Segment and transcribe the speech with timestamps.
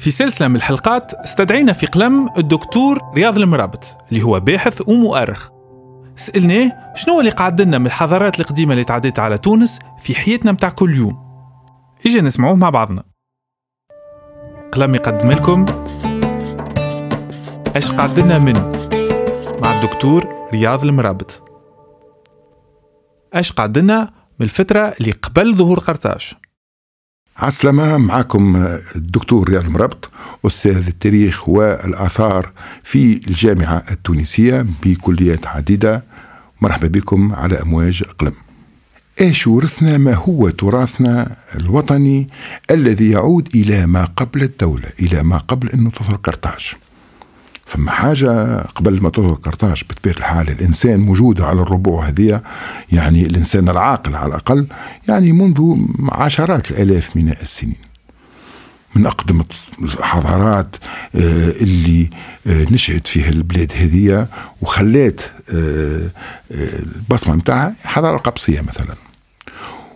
[0.00, 5.50] في سلسلة من الحلقات استدعينا في قلم الدكتور رياض المرابط اللي هو باحث ومؤرخ
[6.16, 10.70] سألناه شنو اللي قعد لنا من الحضارات القديمة اللي تعديت على تونس في حياتنا متاع
[10.70, 11.18] كل يوم؟
[12.06, 13.02] إجا نسمعوه مع بعضنا.
[14.72, 15.64] قلم يقدم لكم
[17.76, 18.72] إيش قعد لنا من
[19.62, 21.42] مع الدكتور رياض المرابط.
[23.34, 24.00] إيش قعد لنا
[24.38, 26.32] من الفترة اللي قبل ظهور قرطاج؟
[27.36, 28.56] عسلامة معكم
[28.96, 30.10] الدكتور رياض مربط
[30.46, 32.52] أستاذ التاريخ والآثار
[32.84, 36.04] في الجامعة التونسية بكليات عديدة.
[36.60, 38.32] مرحبا بكم على أمواج قلم
[39.20, 42.28] إيش ورثنا؟ ما هو تراثنا الوطني
[42.70, 46.74] الذي يعود إلى ما قبل الدولة إلى ما قبل انه تظهر قرطاج
[47.70, 50.48] فما حاجة قبل ما تظهر قرطاج بطبيعة الحال.
[50.48, 52.42] الإنسان موجود على الربوع هذه
[52.92, 54.66] يعني الإنسان العاقل على الأقل
[55.08, 55.76] يعني منذ
[56.12, 57.90] عشرات الآلاف من السنين.
[58.94, 59.42] من أقدم
[59.82, 60.76] الحضارات
[61.14, 62.10] آه، اللي
[62.46, 64.28] آه، نشأت فيها البلاد هذه
[64.62, 65.20] وخلات
[65.54, 66.10] آه،
[66.50, 68.94] البصمة متاعها حضارة القبصية مثلا.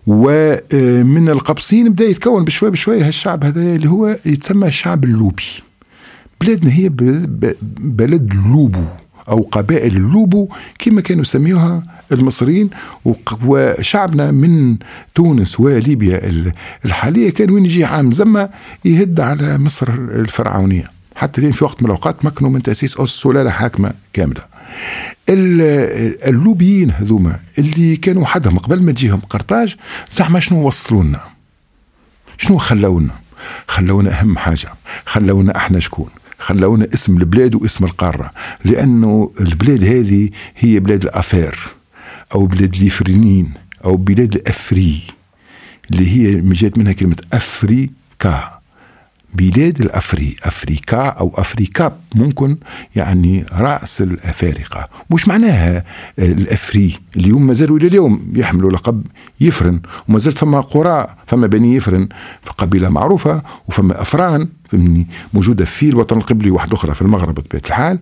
[0.07, 5.65] ومن القبصيين بدأ يتكون بشوي بشوي هالشعب هذا اللي هو يتسمى الشعب اللوبي.
[6.41, 6.89] بلادنا هي
[7.79, 8.85] بلد اللوبو
[9.29, 11.83] أو قبائل اللوبو كما كانوا يسميوها
[12.13, 12.71] المصريين
[13.45, 14.77] وشعبنا من
[15.15, 16.33] تونس وليبيا
[16.85, 18.51] الحالية كان وين يجي عام زمة
[18.85, 20.91] يهد على مصر الفرعونية.
[21.17, 24.43] حتى لين في وقت من الأوقات مكنوا من تأسيس أس سلالة حاكمة كاملة.
[25.29, 29.77] اللوبيين هذوما اللي كانوا وحدهم قبل ما تجيهم قرطاج
[30.13, 31.21] زعما شنو وصلوا لنا؟
[32.39, 33.15] شنو خلونا
[33.69, 34.69] خلونا أهم حاجة
[35.07, 36.09] خلونا إحنا شكون.
[36.45, 38.31] خلونا اسم البلاد واسم القارة
[38.65, 41.59] لأنه البلاد هذه هي بلاد الأفير
[42.35, 43.53] أو بلاد اليفرينين
[43.85, 45.03] أو بلاد الأفري
[45.91, 48.54] اللي هي جات منها كلمة أفريكا.
[49.35, 52.57] بلاد الأفري أفريكا أو أفريكا ممكن
[52.97, 54.89] يعني رأس الأفارقة.
[55.11, 55.85] مش معناها
[56.19, 59.07] الأفري اليوم ما زالوا إلى اليوم يحملوا لقب
[59.41, 62.09] يفرن وما زالت فما قرى فما بني يفرن.
[62.45, 67.63] في قبيلة معروفة وفما أفران فهمني موجودة في الوطن القبلي واحدة أخرى في المغرب بطبيعة
[67.67, 67.99] الحال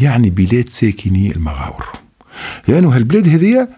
[0.00, 1.84] يعني بلاد ساكني المغاور.
[2.68, 3.68] لأنه هالبلاد هذه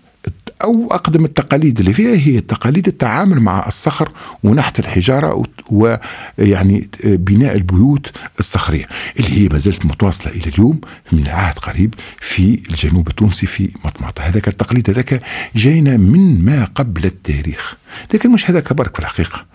[0.65, 4.09] أو أقدم التقاليد اللي فيها هي تقاليد التعامل مع الصخر
[4.45, 5.35] ونحت الحجارة
[5.71, 8.11] ويعني بناء البيوت
[8.41, 8.87] الصخرية.
[9.21, 10.81] اللي هي ما زالت متواصلة إلى اليوم
[11.13, 15.23] من عهد قريب في الجنوب التونسي في مطمطة هذاك التقليد هذاك
[15.57, 17.77] جاينا من ما قبل التاريخ.
[18.15, 19.47] لكن مش هذاك برك في الحقيقة.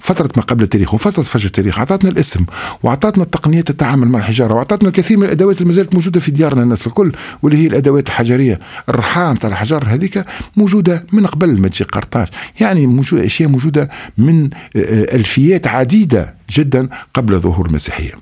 [0.00, 2.44] فترة ما قبل التاريخ وفترة فجر التاريخ أعطتنا الاسم
[2.82, 6.62] وأعطتنا التقنيات التعامل مع الحجارة وأعطتنا الكثير من الأدوات اللي ما زالت موجودة في ديارنا
[6.62, 8.60] الناس الكل واللي هي الأدوات الحجرية.
[8.88, 10.24] الرحام تاع الحجر هذيك
[10.56, 12.28] موجودة من قبل ما تجي قرطاج.
[12.60, 18.12] يعني موجودة أشياء موجودة من آه، ألفيات عديدة جدا قبل ظهور المسيحية.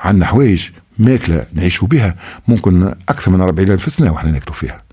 [0.00, 0.68] عندنا حوايج
[0.98, 2.16] ماكلة نعيشوا بها
[2.48, 4.83] ممكن أكثر من 40 ألف سنة وإحنا ناكلوا فيها.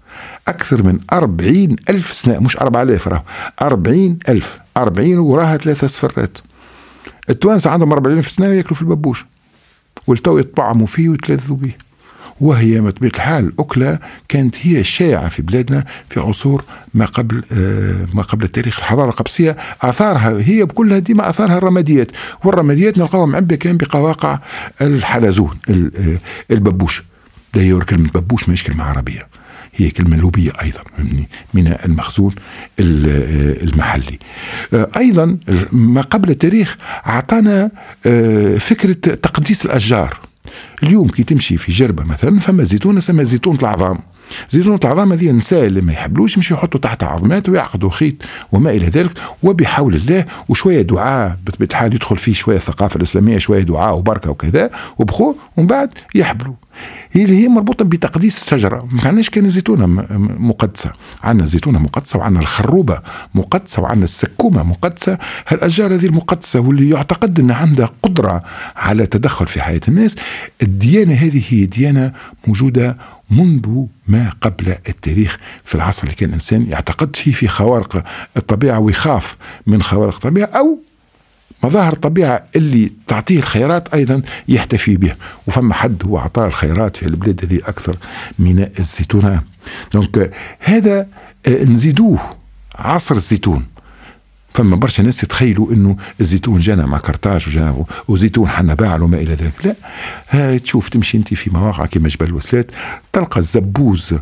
[0.47, 3.23] أكثر من أربعين ألف سنة مش أربعة آلاف راه
[3.61, 6.37] أربعين ألف أربعين وراها ثلاثة صفرات.
[7.29, 9.25] التوانسة عندهم أربعين ألف سنة يأكلوا في الببوش
[10.07, 11.71] والتو يطعموا فيه ويتلذوا به
[12.41, 18.21] وهي بطبيعة الحال أكلة كانت هي الشائعة في بلادنا في عصور ما قبل آه، ما
[18.21, 19.57] قبل التاريخ الحضارة القبسية.
[19.81, 22.11] آثارها هي بكلها ديما آثارها الرماديات
[22.43, 24.39] والرماديات نلقاها معبية كان بقواقع
[24.81, 26.17] الحلزون آه،
[26.51, 27.03] الببوش
[27.53, 29.27] دايور كلمة ببوش ماهيش كلمة عربية.
[29.75, 30.81] هي كلمة لوبية أيضا
[31.53, 32.35] من المخزون
[32.79, 34.19] المحلي.
[34.73, 35.37] أيضا
[35.71, 36.77] ما قبل التاريخ
[37.07, 37.71] أعطانا
[38.05, 40.19] آه، فكرة تقديس الأشجار.
[40.83, 43.99] اليوم كي تمشي في جربة مثلا فما زيتونة اسمها زيتونة العظام.
[44.49, 48.15] زيتونة العظام هذه النساء اللي ما يحبلوش يمشوا يحطوا تحت عظمات ويعقدوا خيط
[48.51, 49.11] وما إلى ذلك.
[49.43, 54.69] وبحول الله وشوية دعاء بطبيعه الحال يدخل فيه شوية الثقافه الإسلامية شوية دعاء وبركة وكذا
[54.97, 56.53] وبخو ومن بعد يحبلوا.
[57.11, 58.87] هي اللي هي مربوطة بتقديس الشجرة.
[58.91, 59.85] ما عندناش كان الزيتونة
[60.39, 60.91] مقدسة.
[61.23, 62.99] عندنا الزيتونة مقدسة وعندنا الخروبة
[63.35, 65.17] مقدسة وعندنا السكومة مقدسة.
[65.47, 68.43] هالأشجار هذه المقدسة واللي يعتقد ان عندها قدرة
[68.75, 70.15] على التدخل في حياة الناس
[70.61, 72.11] الديانة هذه هي ديانة
[72.47, 72.97] موجودة
[73.31, 78.03] منذ ما قبل التاريخ في العصر اللي كان الإنسان يعتقد فيه في خوارق
[78.37, 79.37] الطبيعة ويخاف
[79.67, 80.79] من خوارق الطبيعة أو
[81.63, 85.15] مظاهر الطبيعة اللي تعطيه الخيرات أيضا يحتفي به.
[85.47, 87.97] وفما حد هو أعطاه الخيرات في البلاد هذه أكثر
[88.39, 89.41] من الزيتونة.
[89.93, 91.07] دونك هذا
[91.47, 92.19] آه، نزيدوه
[92.75, 93.65] عصر الزيتون.
[94.53, 99.33] فما برشا ناس يتخيلوا إنه الزيتون جانا مع كرتاج وجانا وزيتون حنا باعل وما إلى
[99.33, 99.65] ذلك.
[99.65, 99.75] لا
[100.29, 102.71] ها تشوف تمشي أنت في مواقع كما جبل الوسلات
[103.13, 104.15] تلقى الزبوز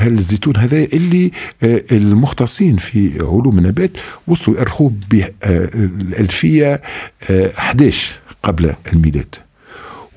[0.00, 3.90] الزيتون هذا اللي آه، المختصين في علوم النبات
[4.26, 6.82] وصلوا يأرخوه بالألفية
[7.30, 9.34] 11 آه، قبل الميلاد.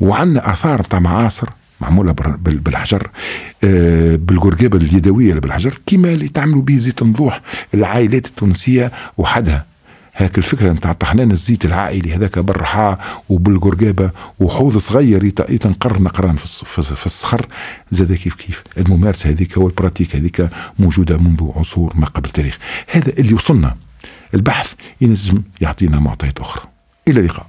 [0.01, 1.50] وعندنا آثار بتاع معاصر
[1.81, 3.10] معمولة بالحجر
[3.64, 7.42] آه، بالقرقابه اليدوية اللي بالحجر كيما اللي تعملوا به زيت النضوح
[7.74, 9.66] العائلات التونسية وحدها.
[10.16, 17.48] هاك الفكرة نتاع طحنان الزيت العائلي هذاك بالرحاء وبالقرقابة وحوض صغير يتنقر نقران في الصخر.
[17.92, 20.50] زاد كيف كيف؟ الممارسة هذيك والبراتيك هذيك
[20.80, 22.58] موجودة منذ عصور ما قبل التاريخ.
[22.88, 23.78] هذا اللي وصلنا.
[24.34, 26.64] البحث ينجم يعطينا معطيات أخرى.
[27.08, 27.48] إلى اللقاء.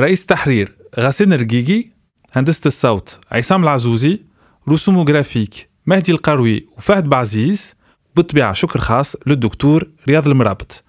[0.00, 1.84] رئيس تحرير غاسين رقيقي
[2.32, 4.22] هندسة الصوت عصام العزوزي
[4.68, 7.74] رسوم جرافيك مهدي القروي وفهد بعزيز
[8.16, 10.84] بالطبيعة شكر خاص للدكتور رياض المرابط.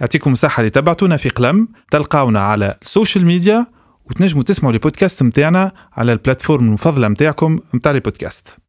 [0.00, 3.66] يعطيكم مساحة لتبعتونا في قلم تلقاونا على السوشيال ميديا
[4.04, 8.63] وتنجموا تسمعوا البودكاست متاعنا على البلاتفورم المفضلة متاعكم متاع البودكاست.